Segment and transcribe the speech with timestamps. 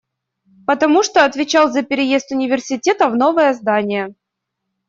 [0.65, 4.15] Потому что отвечал за переезд университета в новое здание.